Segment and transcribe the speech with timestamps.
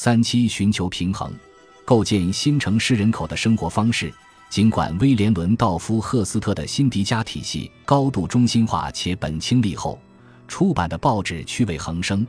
[0.00, 1.28] 三七寻求平衡，
[1.84, 4.14] 构建新城市人口的生活方式。
[4.48, 9.98] 尽管威廉·伦道夫·赫斯特的辛迪加体系高度中心化且本清利后，
[10.46, 12.24] 出版的报纸趣味横生，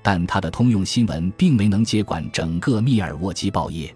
[0.00, 3.92] 但他的通用新闻并没能接管整个密尔沃基报业。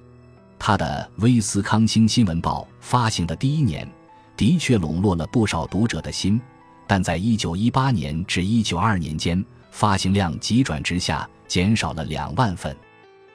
[0.59, 3.89] 他的《威斯康星新闻报》发行的第一年，
[4.37, 6.41] 的确笼络了不少读者的心，
[6.89, 12.77] 但在1918年至1922年间，发行量急转直下，减少了两万份。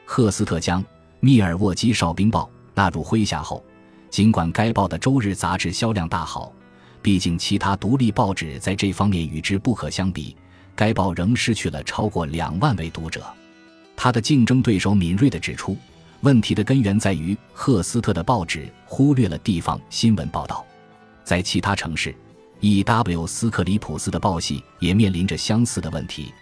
[0.10, 0.82] 赫斯特将
[1.20, 3.64] 《密尔沃基哨兵报》纳入麾下后。
[4.10, 6.52] 尽管该报的周日杂志销量大好，
[7.02, 10.34] 毕竟其他独立报纸在这方面与之不可相比，
[10.74, 13.22] 该报仍失去了超过两万位读者。
[13.98, 15.78] 他的竞争对手敏锐地指出，
[16.22, 20.66] 问题的根源在于赫斯特的报纸忽略了地方新闻报道。
[21.26, 22.16] 在其他城市
[22.62, 23.28] ，E.W.
[23.28, 26.34] 斯克里普斯的报系也面临着相似的问题，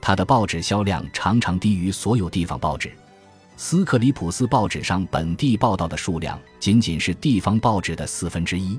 [0.00, 2.92] 他的报纸销量常常低于所有地方报纸。
[3.56, 8.78] 斯克里普斯报纸上本地报道的数量仅仅是地方报纸的四分之一，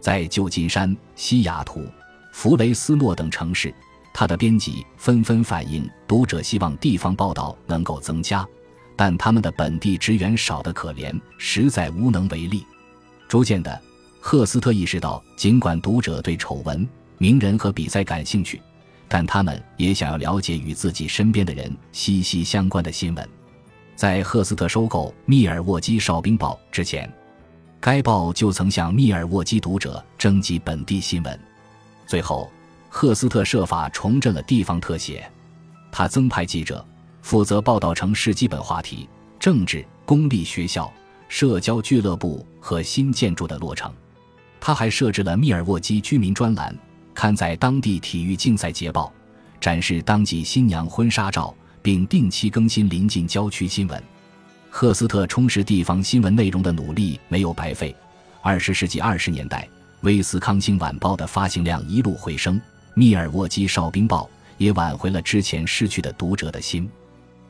[0.00, 1.84] 在旧金山、西雅图、
[2.32, 3.72] 弗雷斯诺等城市，
[4.14, 8.46] 他的编辑纷纷反映读者希望地方报道能够增加，
[8.96, 12.64] 但他们的本地职员少得可怜，实在无能为力。
[13.28, 13.78] 逐渐的，
[14.18, 18.62] 赫斯特意识到，尽管读者对丑闻、名人和比赛感兴趣，
[19.08, 23.28] 但他们也想要了解与自己身边的人息息相关的新闻。
[23.96, 27.10] 在赫斯特收购《密尔沃基哨兵报》之前，
[27.80, 31.40] 该报就曾向密尔沃基读者征集本地新闻。
[32.06, 32.50] 最后，
[32.90, 35.26] 赫斯特设法重振了地方特写，
[35.90, 36.86] 他增派记者
[37.22, 39.08] 负责报道城市基本话题、
[39.40, 40.92] 政治、公立学校、
[41.26, 43.90] 社交俱乐部和新建筑的落成。
[44.60, 46.76] 他还设置了密尔沃基居民专栏，
[47.14, 49.10] 刊载当地体育竞赛捷报，
[49.58, 51.54] 展示当季新娘婚纱照。
[51.86, 54.02] 并定期更新临近郊区新闻。
[54.68, 57.94] 赫斯特充实地方新闻内容的努力没有白费。
[58.42, 59.62] 二十世纪二十年代，
[60.00, 62.56] 《威斯康星晚报》的发行量一路回升，
[62.94, 64.24] 《密尔沃基哨兵报》
[64.58, 66.90] 也挽回了之前失去的读者的心。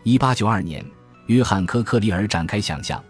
[0.03, 0.85] 一八九二年，
[1.29, 3.03] 约翰·科克里尔展开想象，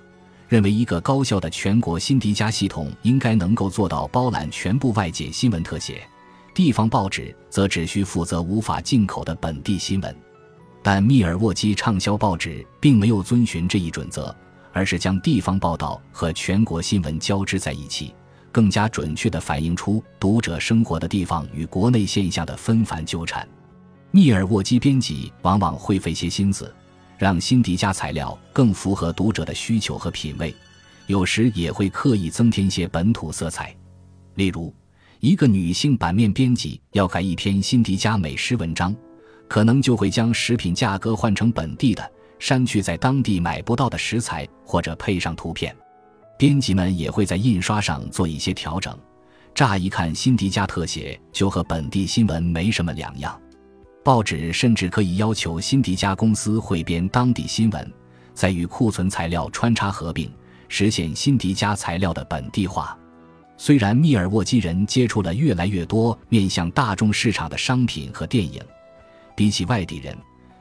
[0.47, 6.09] 认为一个高效的全国新迪加系统应该能够做到包揽全部外界新闻特写，
[6.55, 10.17] 地方报纸则只需负责无法进口的本地新闻。
[10.87, 14.33] 但密尔沃基畅销报纸并没有遵循这一准则，
[14.73, 18.15] 而是将地方报道和全国新闻交织在一起，
[18.53, 23.45] 更加准确地反映出读者生活的地方与国内现象的纷繁纠缠。
[24.13, 26.73] 密尔沃基编辑往往会费些心思，
[27.19, 30.55] 让辛迪加材料更符合读者的需求和品味，
[31.09, 33.75] 有时也会刻意增添些本土色彩。
[34.37, 34.73] 例如，
[35.19, 38.95] 一个女性版面编辑要改一篇辛迪加美食文章。
[39.49, 45.75] 可能就会将食品价格换成本地的，删去在当地买不到的食材，或者配上图片。
[46.39, 48.97] 编辑们也会在印刷上做一些调整。
[49.55, 53.41] 乍一看，辛迪加特写就和本地新闻没什么两样。
[54.05, 57.93] 报纸甚至可以要求辛迪加公司汇编当地新闻，
[58.35, 60.31] 再与库存材料穿插合并，
[60.69, 62.97] 实现辛迪加材料的本地化。
[63.57, 68.61] 虽然密尔沃基人接触了越来越多面向大众市场的商品和电影。
[69.37, 70.17] 比起外地人，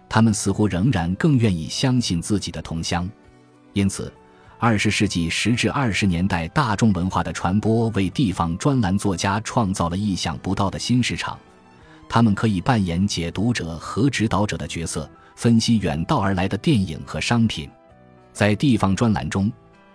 [0.08, 3.10] 他们似乎仍然更愿意相信自己的同乡。
[3.74, 4.14] 因此，
[4.60, 11.40] 二十世纪十至二十年代大众文化的传播为地方专栏作家创造了意想不到的新市场。
[12.08, 17.70] 他们可以扮演解读者和指导者的角色，分析远道而来的电影和商品。
[18.32, 19.52] 在地方专栏中，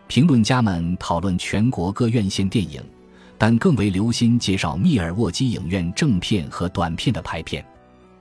[0.08, 2.82] 评论家们讨论全国各院线电影，
[3.38, 7.64] 但更为留心介绍密尔沃基影院正片和短片的拍片。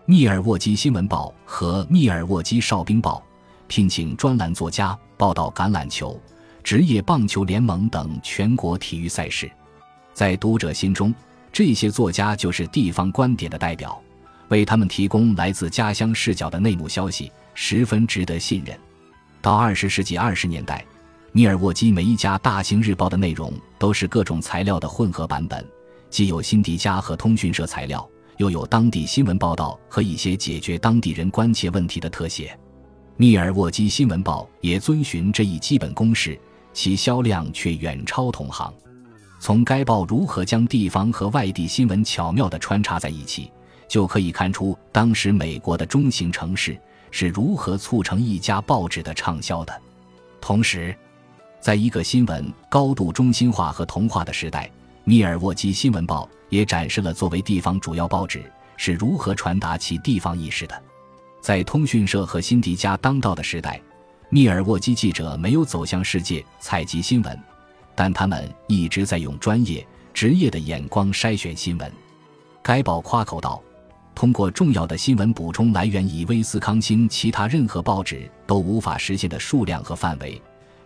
[0.09, 3.24] 密尔沃基新闻报和密尔沃基哨兵报
[3.68, 6.20] 聘请专栏作家报道橄榄球、
[6.64, 9.48] 职业棒球联盟等全国体育赛事。
[10.12, 11.14] 在读者心中，
[11.53, 14.02] 这些作家就是地方观点的代表，
[14.48, 18.75] 为他们提供来自家乡视角的内幕消息，十分值得信任。
[19.44, 20.83] 到二十世纪二十年代，
[21.33, 25.63] 密尔沃基每一家大型日报的内容都是各种材料的混合版本，
[26.10, 28.10] 既有辛迪加和通讯社材料。
[28.39, 32.57] 又有当地新闻报道和一些解决当地人关切问题的特写，
[33.18, 36.39] 密尔沃基新闻报也遵循这一基本公式，
[36.71, 38.74] 其销量却远超同行。
[39.41, 43.51] 从该报如何将地方和外地新闻巧妙地穿插在一起，
[43.89, 46.80] 就可以看出当时美国的中型城市
[47.12, 49.81] 是如何促成一家报纸的畅销的。
[50.39, 50.95] 同时，
[51.59, 54.71] 在一个新闻高度中心化和同化的时代。
[55.09, 58.44] 密尔沃基新闻报也展示了作为地方主要报纸
[58.77, 60.83] 是如何传达其地方意识的。
[61.41, 63.81] 在通讯社和辛迪加当道的时代，
[64.29, 67.35] 密尔沃基记者没有走向世界采集新闻，
[67.95, 69.83] 但他们一直在用专业、
[70.13, 71.91] 职业的眼光筛选新闻。
[72.61, 73.59] 该报夸口道
[74.13, 80.39] ：“通过重要的新闻补充来源以威斯康星其他任何报纸都无法实现的数量和范围，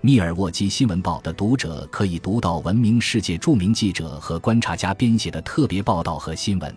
[0.06, 6.76] 密尔沃基新闻报的读者可以读到闻名世界著名记者和观察家编写的特别报道和新闻。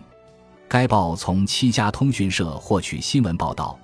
[0.69, 3.77] 该报从七家通讯社获取新闻报道，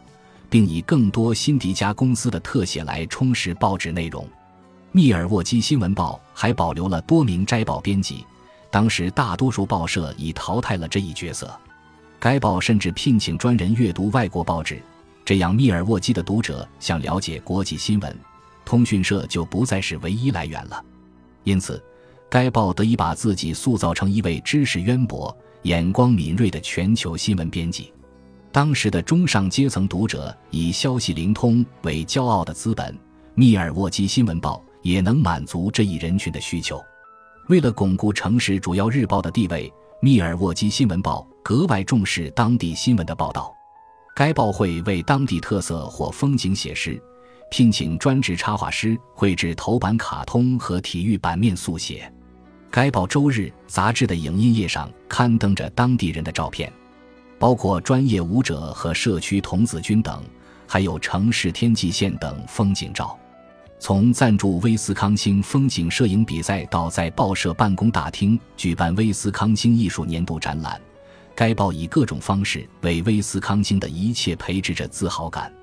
[0.49, 4.25] 并以更多辛迪加公司的特写来充实报纸内容。
[4.93, 8.25] 密尔沃基新闻报还保留了多名摘报编辑。”
[8.71, 11.53] 当时，大多数报社已淘汰了这一角色。
[12.17, 14.81] 该报甚至聘请专人阅读外国报纸，
[15.25, 18.17] 这样密尔沃基的读者想了解国际新闻，
[18.65, 20.83] 通讯社就不再是唯一来源了。
[21.43, 21.83] 因此，
[22.29, 27.91] 该报得以把自己塑造成一位知识渊博、眼光敏锐的全球新闻编辑。
[28.51, 32.97] 当时的中上阶层读者以消息灵通为骄傲的资本，
[33.35, 36.79] 密尔沃基新闻报也能满足这一人群的需求。
[37.49, 39.71] 为了巩固城市主要日报的地位，
[40.01, 43.53] 密尔沃基新闻报格外重视当地新闻的报道。
[44.15, 47.01] 该报会为当地特色或风景写诗，
[47.53, 52.11] 聘请专职插画师绘制头版卡通和体育版面速写。
[52.71, 56.73] 该报周日杂志的影音页上刊登着当地人的照片，
[57.37, 60.23] 包括专业舞者和社区童子军等，
[60.67, 63.15] 还有城市天际线等风景照。
[63.77, 70.81] 从赞助威斯康星风景摄影比赛到在报社办公大厅举办威斯康星艺术年度展览，
[71.35, 75.53] 该报以各种方式为威斯康星的一切培植着自豪感。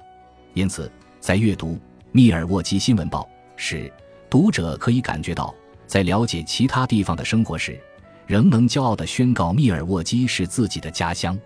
[0.54, 0.90] 因此，
[1.20, 1.74] 在阅读
[2.12, 3.22] 《密尔沃基新闻报》
[3.54, 3.92] 时，
[4.30, 5.54] 读者可以感觉到，
[5.86, 7.78] 在了解其他地方的生活时，
[8.26, 11.38] 仍能骄傲地宣告密尔沃基是自己的家乡。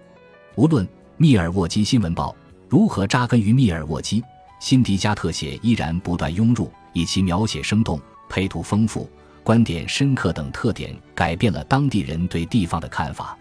[0.55, 0.87] 无论
[1.17, 2.31] 《密尔沃基新闻报》
[2.69, 4.23] 如何扎根于密尔沃基。
[4.61, 8.01] 辛迪加特写依然不断涌入，以其描写生动、
[8.31, 9.11] 配图丰富、
[9.43, 13.37] 观点深刻等特点，改变了当地人对地方的看法。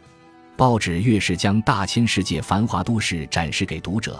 [0.57, 4.19] 报纸越是将大千世界繁华都市展示给读者，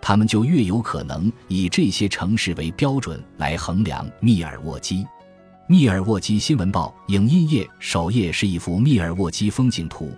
[0.00, 5.06] 他们就越有可能以这些城市为标准来衡量密尔沃基。
[5.66, 10.10] 密尔沃基新闻报影音页首页是一幅密尔沃基风景图，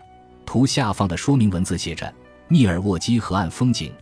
[0.47, 2.12] 图下方的说明文字写着
[2.47, 3.93] ：“密尔沃基河岸风景。”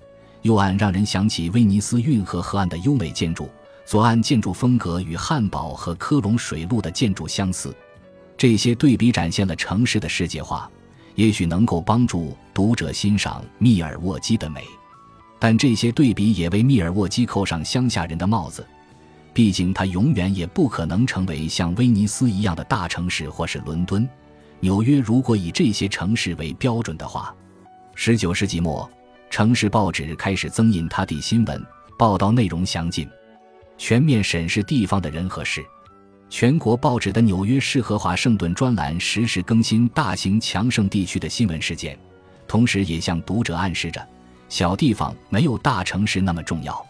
[0.43, 3.49] 右岸让人想起威尼斯运河河岸的优美建筑，
[3.85, 7.75] 左岸建筑风格与汉堡和科隆水路的建筑相似。
[8.37, 10.71] 这些对比展现了城市的世界化，
[11.17, 14.63] 也许能够帮助读者欣赏密尔沃基的美。
[15.39, 18.67] 但这些对比也为密尔沃基扣上乡下人的帽子，
[19.33, 24.09] 毕竟它永远也不可能成为像威尼斯一样的大城市，或是伦敦、
[24.61, 24.99] 纽约。
[24.99, 27.35] 如果以这些城市为标准的话，
[27.95, 28.89] 十九世纪末。
[29.31, 31.63] 城市报纸开始增印他的新闻，
[31.99, 33.07] 报道内容详尽，
[33.77, 35.63] 全面审视地方的人和事。
[36.31, 41.99] 全国报纸的纽约市和华盛顿专栏实时更新大型强盛地区的新闻事件，
[42.47, 44.05] 同时也向读者暗示着，
[44.49, 46.85] 小地方没有大城市那么重要。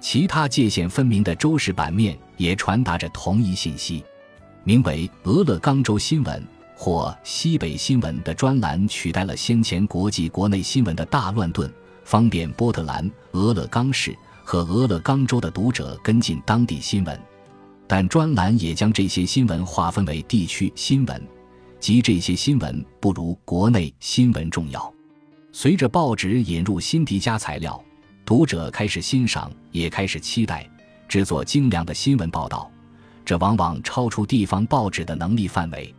[0.00, 4.04] 其他界限分明的州市版面也传达着同一信息。
[4.64, 6.40] 名为《俄勒冈州新闻》。
[6.74, 11.72] 或西北新闻的专栏取代了先前国际国内新闻的大乱炖，
[12.02, 14.12] 方便波特兰、俄勒冈市
[14.42, 17.16] 和俄勒冈州的读者跟进当地新闻。
[17.86, 21.22] 但专栏也将这些新闻划分为地区新闻，
[21.78, 24.92] 即这些新闻不如国内新闻重要。
[25.54, 27.78] 随着报纸引入辛迪加材料，
[28.24, 30.66] 读者开始欣赏，也开始期待
[31.06, 32.70] 制作精良的新闻报道，
[33.22, 35.94] 这往往超出地方报纸的能力范围。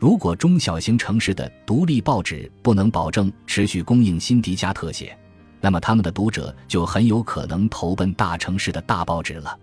[0.00, 5.16] 如果中小型城市的独立报纸不能保证持续供应辛迪加特写，
[5.60, 9.56] 那么他们的读者就很有可能投奔大城市的大报纸了。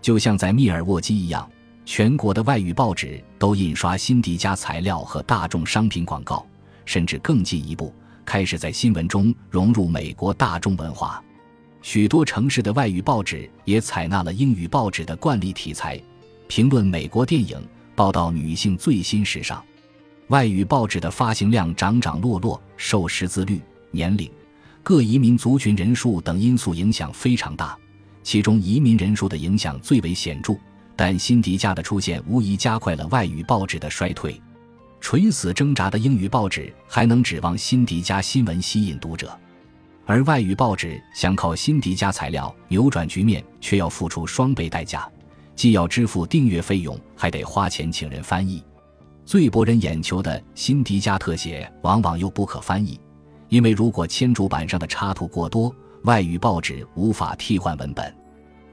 [0.00, 1.48] 就像在密尔沃基一样，
[1.84, 6.44] 全国的外语报纸都印刷辛迪加材料和大众商品广告，
[6.84, 7.94] 甚至更进一步，
[8.24, 11.22] 开始在新闻中融入美国大众文化。
[11.82, 16.00] 许多城市的外语报纸也采纳了英语报纸的惯例题材，
[16.46, 17.60] 评论美国电影，
[17.94, 19.62] 报道女性最新时尚。
[20.28, 23.60] 外语报纸的发行量涨涨落落，受识字率、
[23.90, 24.30] 年龄、
[24.82, 27.76] 各移民族群人数等因素影响非常大，
[28.22, 30.54] 其中移民人数的影响最为显著。
[30.94, 34.40] 但辛迪加的出现无疑加快了外语报纸的衰退。
[35.02, 39.36] 垂死挣扎的英语报纸还能指望辛迪加新闻吸引读者，
[40.06, 45.06] 而外语报纸想靠辛迪加材料扭转局面，却要付出双倍代价，
[45.56, 48.62] 既要支付订阅费用，还得花钱请人翻译。
[49.26, 52.98] 最博人眼球的辛迪加特写往往又不可翻译，
[53.48, 58.16] 因为如果铅主板上的插图过多，外语报纸无法替换文本。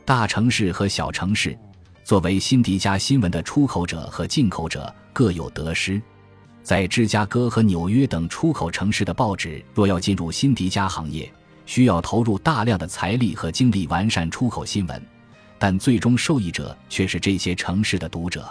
[0.05, 1.57] 大城市和小城市，
[2.03, 5.99] 作为辛迪加新闻的出口者和进口者各有得失。
[6.63, 11.31] 在芝加哥和纽约等出口城市的报纸，若要进入辛迪加行业，
[11.65, 15.01] 需要投入大量的财力和精力完善出口新闻，
[15.57, 18.47] 但最终受益者却是这些城市的读者。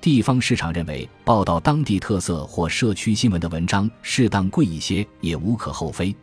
[0.00, 6.14] 地方市场认为，报道当地特色或社区新闻的文章适当贵一些也无可厚非，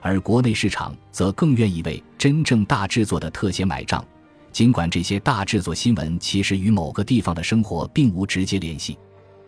[0.00, 4.04] 而国内市场则更愿意为真正大制作的特写买账，
[4.52, 8.96] 尽管这些大制作新闻其实与某个地方的生活并无直接联系。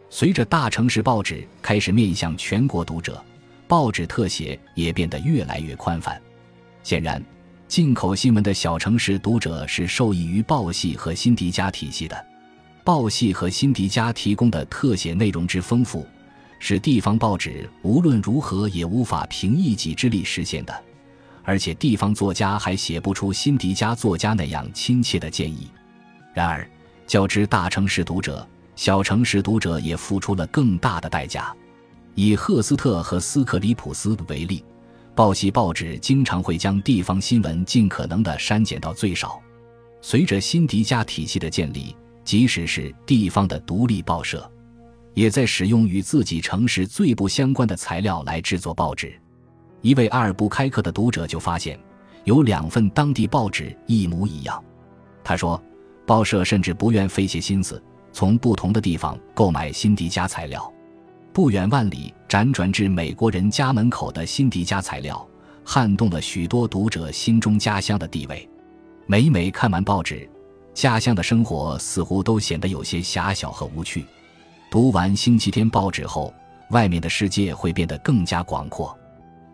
[0.09, 3.23] 随着大城市报纸开始面向全国读者，
[3.67, 6.21] 报纸特写也变得越来越宽泛。
[6.83, 7.23] 显然，
[7.67, 12.27] 进口新闻的小城市读者是受益于报系和辛迪加体系的。
[12.85, 16.07] 报系和辛迪加提供的特写内容之丰富，
[16.61, 20.85] 是地方报纸无论如何也无法凭一己之力实现的。
[21.43, 25.69] 而且，地方作家还写不出辛迪加作家那样亲切的建议。
[26.33, 26.69] 然而，
[27.09, 28.47] 较之大城市读者。
[28.77, 31.55] 小城市读者也付出了更大的代价。
[32.15, 34.65] 以赫斯特和斯克里普斯为例，
[35.15, 39.41] 报系报纸经常会将地方新闻尽可能的删减到最少。
[40.01, 44.51] 随着辛迪加体系的建立，即使是地方的独立报社，
[45.15, 49.19] 也在使用与自己城市最不相关的材料来制作报纸。
[49.81, 51.79] 一位阿尔布开克的读者就发现，
[52.25, 54.63] 有两份当地报纸一模一样。
[55.25, 55.63] 他说，
[56.07, 57.83] 报社甚至不愿费些心思。
[58.17, 60.73] 从不同的地方购买辛迪加材料，
[61.35, 65.29] 不远万里辗转至美国人家门口的辛迪加材料，
[65.63, 68.49] 撼动了许多读者心中家乡的地位。
[69.05, 70.27] 每每看完报纸，
[70.73, 74.07] 家乡的生活似乎都显得有些狭小和无趣。
[74.71, 76.33] 读完星期天报纸后，
[76.71, 78.99] 外面的世界会变得更加广阔。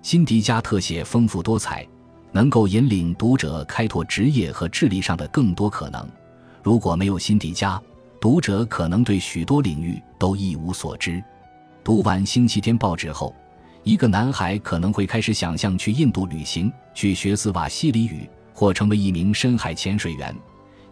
[0.02, 1.85] 辛迪加特写丰富多彩，
[2.31, 6.09] 能够引领读者开拓职业和智力上的更多可能。
[6.62, 7.83] 如果没有辛迪加，
[8.22, 11.20] 读者可能对许多领域都一无所知。
[11.82, 13.34] 读完《星期天》报纸后，
[13.82, 20.32] 一个男孩可能会开始想象去印度旅行，去学斯瓦西里语，或成为一名深海潜水员；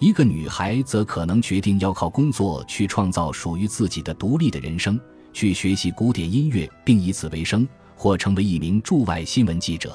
[0.00, 4.98] 一个女孩则可能决定要靠工作去创造属于自己的独立的人生，
[5.32, 9.94] 去学习古典音乐并以此为生，或成为一名驻外新闻记者。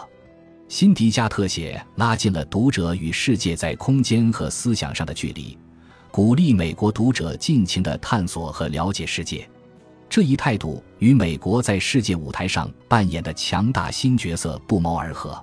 [0.69, 5.57] 辛迪加特写拉近了读者与世界在空间和思想上的距离。
[6.15, 9.45] 鼓励美国读者尽情地探索和了解世界，
[10.07, 15.37] 这一态度与美国在世界舞台上扮演的强大新角色不谋而合。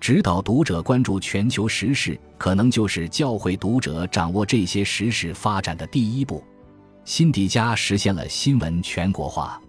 [0.00, 6.42] 指导读者关注全球时事，可能就是教会读者掌握这些时事发展的第一步。
[7.04, 9.62] 辛迪加实现了新闻全国化，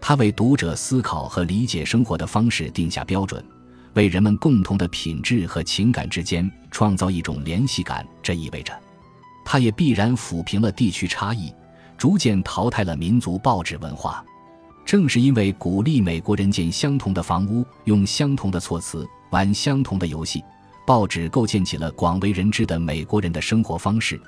[0.00, 3.44] 他为读者思考和理解生活的方式定下标准，
[3.94, 8.06] 为人们共同的品质和情感之间创造一种联系感。
[8.22, 8.72] 这意味着。
[9.52, 11.52] 它也必然抚平了地区差异，
[11.98, 14.24] 逐渐淘汰了民族报纸文化。
[14.86, 20.40] 正是因为鼓励美国人建相同的房屋、用相同的措辞、玩相同的游戏，
[20.86, 24.20] 报纸构建起了广为人知的美国人的生活方式。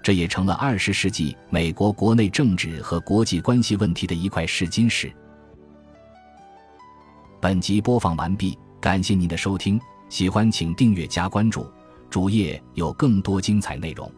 [0.00, 5.12] 这也成了二十世纪美国国内政治和国际关系问题的一块试金石。
[7.40, 11.66] 本集播放完毕，感谢您的收听，喜欢请订阅加关注，
[12.08, 14.08] 主页有更多精彩内容。